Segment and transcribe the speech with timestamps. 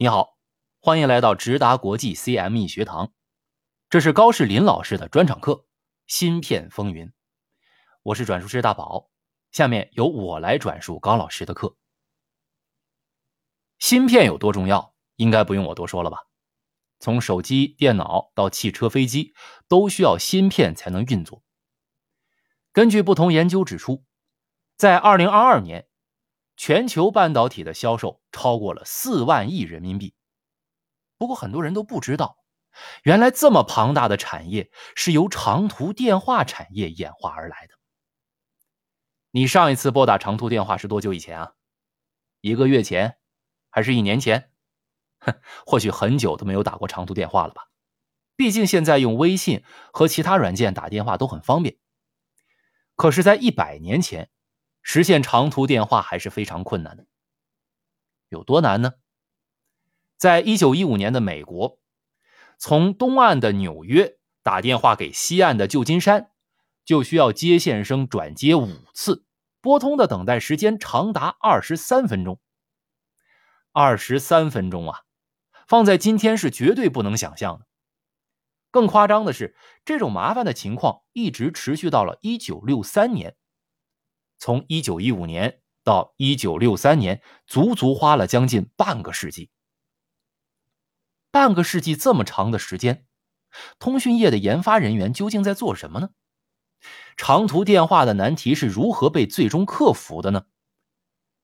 [0.00, 0.38] 你好，
[0.78, 3.12] 欢迎来到直达国际 CME 学堂，
[3.90, 5.52] 这是高士林老师的专场课
[6.06, 7.06] 《芯片风云》，
[8.04, 9.10] 我是转述师大宝，
[9.50, 11.76] 下面由我来转述高老师的课。
[13.80, 16.18] 芯片有多重要，应该不用我多说了吧？
[17.00, 19.34] 从手机、电脑到汽车、飞机，
[19.66, 21.42] 都需要芯片才能运作。
[22.70, 24.04] 根据不同研究指出，
[24.76, 25.87] 在2022年。
[26.58, 30.12] 全球半导体的销售超过了四万亿人民币。
[31.16, 32.36] 不过很多人都不知道，
[33.04, 37.74] 原来这么庞大的产业是由长途电话产业演化而来的。
[39.30, 41.52] 你上一次拨打长途电话是多久以前啊？
[42.40, 43.18] 一个月前，
[43.70, 44.50] 还是一年前？
[45.20, 47.68] 哼，或许很久都没有打过长途电话了吧？
[48.34, 51.78] 毕竟现在用微信和其他软件打电话都很方便。
[52.96, 54.28] 可是，在一百年前。
[54.90, 57.04] 实现长途电话还是非常困难的，
[58.30, 58.94] 有多难呢？
[60.16, 61.78] 在一九一五年的美国，
[62.56, 66.30] 从东岸的纽约打电话给西岸的旧金山，
[66.86, 69.26] 就需要接线生转接五次，
[69.60, 72.40] 拨通的等待时间长达二十三分钟。
[73.72, 75.00] 二十三分钟啊，
[75.66, 77.66] 放在今天是绝对不能想象的。
[78.70, 79.54] 更夸张的是，
[79.84, 83.36] 这种麻烦的情况一直持续到了一九六三年。
[84.38, 89.50] 从一九一五年到一九六三年，足足花了将近半个世纪。
[91.30, 93.06] 半个世纪这么长的时间，
[93.78, 96.10] 通讯业的研发人员究竟在做什么呢？
[97.16, 100.46] 长途电话的难题是如何被最终克服的呢？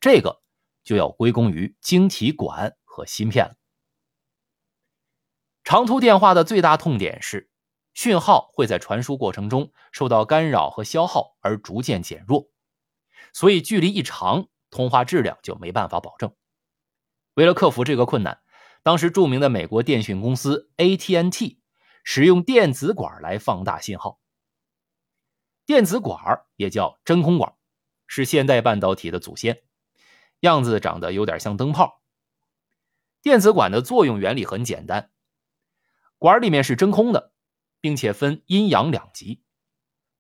[0.00, 0.42] 这个
[0.84, 3.56] 就要归功于晶体管和芯片了。
[5.65, 7.50] 长途电话的最大痛点是，
[7.95, 12.50] 讯号会在传输过程中受到干扰和消耗而逐渐减弱。
[13.34, 16.34] 所以，距离一长，通话质量就没办法保证。
[17.34, 18.41] 为了克服这个困难，
[18.84, 21.60] 当时著名的美国电讯公司 AT&T
[22.04, 24.20] 使用电子管来放大信号。
[25.66, 27.54] 电子管也叫真空管，
[28.06, 29.64] 是现代半导体的祖先，
[30.41, 32.03] 样子长得有点像灯泡。
[33.20, 35.10] 电子管的作用原理很简单，
[36.19, 37.32] 管里面是真空的，
[37.80, 39.42] 并且分阴阳两极，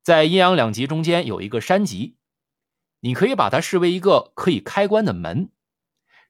[0.02, 2.16] 在阴阳两极中间有一个山极。
[3.04, 5.52] 你可以把它视为一个可以开关的门，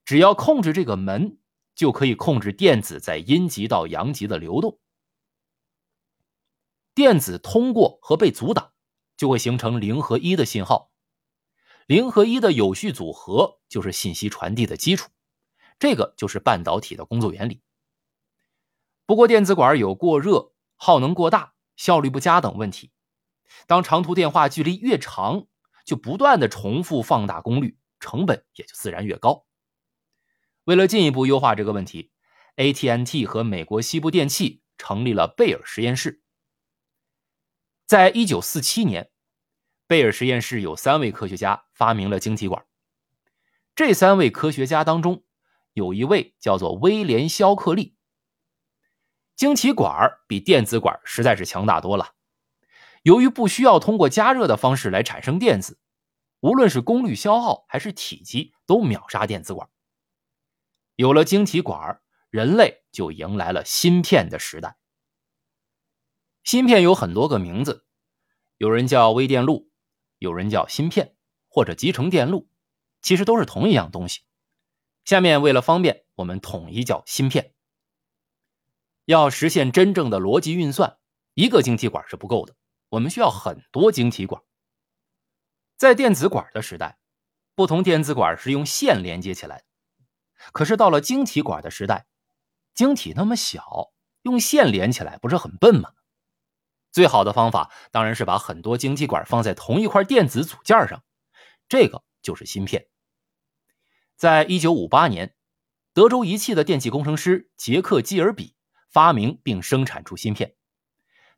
[0.05, 1.39] 只要控制这个门，
[1.73, 4.81] 就可以控制电子在阴极到阳极的流动。
[6.93, 8.73] 电子通过和被阻挡，
[9.17, 10.91] 就会形成零和一的信号。
[11.87, 15.13] 零和一的有序组合就是信息传递的基础，
[15.79, 17.63] 这个就是半导体的工作原理。
[19.07, 22.91] 不过，电子管有过热、耗能过大、效率不佳等问题。
[23.69, 25.47] 当长途电话距离越长，
[25.85, 29.47] 就不断的重复放大功率，成本也就自然越高。
[30.65, 32.11] 为了进一步优化这个问题
[32.57, 36.23] ，AT&T 和美国西部电器成立了贝尔实验室。
[37.87, 39.11] 在一九四七年，
[39.87, 42.65] 贝尔实验室有三位科学家发明了晶体管。
[43.75, 45.25] 这三位科学家当中，
[45.75, 47.97] 有一位叫做威廉·肖克利。
[49.37, 52.15] 晶体管比电子管实在是强大多了。
[53.05, 55.79] 由于不需要通过加热的方式来产生电子，
[56.41, 59.69] 无论是功率消耗还是体积，都秒杀电子管。
[60.97, 62.01] 有了晶体管，
[62.31, 64.79] 人类就迎来了芯片的时代。
[66.45, 67.85] 芯片有很多个名字，
[68.57, 69.71] 有人叫微电路，
[70.17, 71.15] 有人叫芯片
[71.49, 72.49] 或者集成电路，
[73.03, 74.23] 其实都是同一样东西。
[75.05, 77.55] 下面为了方便，我们统一叫芯片。
[79.05, 80.97] 要实现真正的逻辑运算，
[81.35, 82.57] 一个晶体管是不够的。
[82.95, 84.43] 我们需要很多晶体管。
[85.77, 86.99] 在电子管的时代，
[87.55, 89.65] 不同电子管是用线连接起来。
[90.53, 92.07] 可是到了晶体管的时代，
[92.73, 95.91] 晶体那么小，用线连起来不是很笨吗？
[96.93, 101.03] 最好的方法当然是把很多晶体管放在同一块电子组件上，
[101.69, 102.87] 这个就是芯片。
[104.15, 105.35] 在一九五八年，
[105.93, 108.55] 德州仪器的电气工程师杰克基尔比
[108.89, 110.55] 发明并生产出芯片。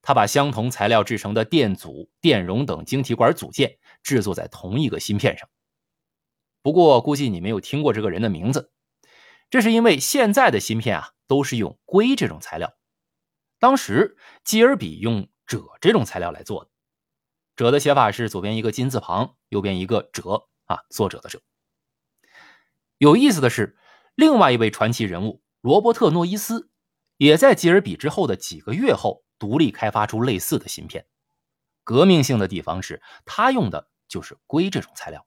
[0.06, 5.48] 他把相同材料制成的电阻、电容等晶体管组件制作在同一个芯片上。
[6.62, 8.70] 不过，估计你没有听过这个人的名字，
[9.50, 12.76] 这是因为现在的芯片啊都是用硅这种材料，
[13.58, 16.70] 当时基尔比用锗这种材料来做的。
[17.56, 21.42] 锗的写法是左边一个金字旁，右边一个者啊，作者的者。
[22.98, 23.76] 有意思的是，
[24.14, 26.70] 另外一位传奇人物罗伯特诺伊斯，
[27.16, 29.25] 也在基尔比之后的几个月后。
[29.38, 31.06] 独立开发出类似的芯片，
[31.84, 35.26] 革命性的地方是他用的就是硅这种材料。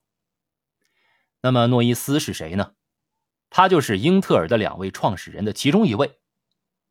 [1.42, 2.74] 那么诺伊斯是谁呢？
[3.50, 6.20] 他就是英特尔的两位创始人的其中一位。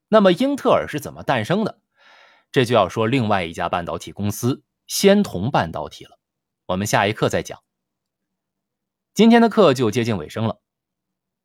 [0.09, 1.81] 那么，英特尔是怎么诞生的？
[2.50, 6.19] 这就要说另外一家半导体公司仙童半导体了。
[6.64, 7.62] 我们下一课再讲。
[9.12, 10.61] 今天的课就接近尾声了，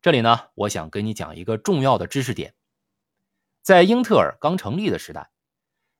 [0.00, 2.54] 这里呢，我想跟你讲一个重要的知识点。
[3.60, 5.30] 在英特尔刚成立的时代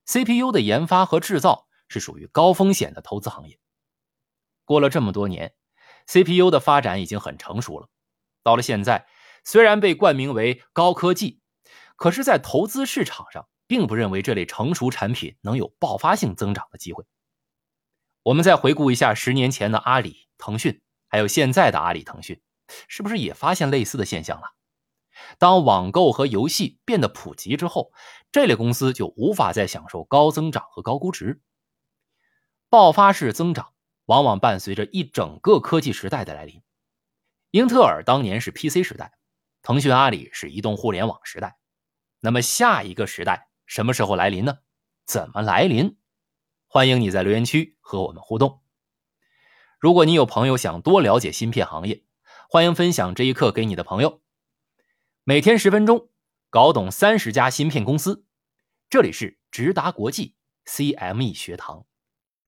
[0.07, 3.59] ，CPU 的研发和制造是属于高风险的投资行业。
[4.65, 5.55] 过了这么多年
[6.07, 7.89] ，CPU 的发展已经很成熟了。
[8.43, 9.07] 到了现在，
[9.45, 11.41] 虽然被冠名为高科技，
[11.97, 17.05] 可是，在投资市场上，并不认为这类成熟产品能有爆发性增长的机会。
[18.23, 22.43] 我们再回顾一下十年前的阿里、腾讯，还有现在的阿里、腾讯，
[22.89, 24.55] 是不是也发现类似的现象了？
[25.39, 27.93] 当网购和游戏变得普及之后，
[28.33, 31.41] 这类公司就无法再享受高增长和高估值。
[32.69, 33.73] 爆发式增长
[34.07, 36.63] 往往伴随着一整个科技时代的来临。
[37.51, 39.13] 英特尔当年是 PC 时代，
[39.63, 41.57] 腾讯、阿里是移动互联网时代。
[42.21, 44.59] 那么下一个时代什么时候来临呢？
[45.07, 45.97] 怎么来临？
[46.67, 48.63] 欢迎你在留言区和我们互动。
[49.79, 52.03] 如果你有朋友想多了解芯片行业，
[52.49, 54.24] 欢迎分享这一课给你的朋友。
[55.27, 56.11] 每天十分钟，
[56.51, 58.27] 搞懂三十家芯片公司。
[58.91, 60.35] 这里是直达国际
[60.67, 61.87] CME 学堂。